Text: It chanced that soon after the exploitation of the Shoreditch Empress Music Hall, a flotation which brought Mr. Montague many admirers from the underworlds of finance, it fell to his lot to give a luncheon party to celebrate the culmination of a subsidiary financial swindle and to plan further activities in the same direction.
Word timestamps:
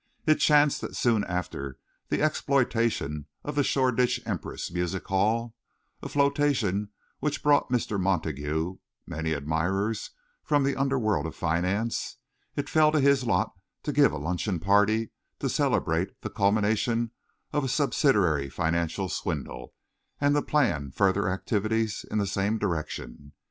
It 0.25 0.39
chanced 0.39 0.81
that 0.81 0.95
soon 0.95 1.23
after 1.25 1.77
the 2.09 2.23
exploitation 2.23 3.27
of 3.43 3.53
the 3.53 3.63
Shoreditch 3.63 4.19
Empress 4.25 4.71
Music 4.71 5.05
Hall, 5.05 5.53
a 6.01 6.09
flotation 6.09 6.89
which 7.19 7.43
brought 7.43 7.69
Mr. 7.69 8.01
Montague 8.01 8.77
many 9.05 9.33
admirers 9.35 10.09
from 10.43 10.63
the 10.63 10.73
underworlds 10.73 11.27
of 11.27 11.35
finance, 11.35 12.17
it 12.55 12.67
fell 12.67 12.91
to 12.93 12.99
his 12.99 13.25
lot 13.25 13.53
to 13.83 13.91
give 13.91 14.11
a 14.11 14.17
luncheon 14.17 14.59
party 14.59 15.11
to 15.37 15.47
celebrate 15.47 16.19
the 16.21 16.31
culmination 16.31 17.11
of 17.53 17.63
a 17.63 17.69
subsidiary 17.69 18.49
financial 18.49 19.07
swindle 19.07 19.75
and 20.19 20.33
to 20.33 20.41
plan 20.41 20.89
further 20.89 21.29
activities 21.29 22.05
in 22.09 22.17
the 22.17 22.25
same 22.25 22.57
direction. 22.57 23.33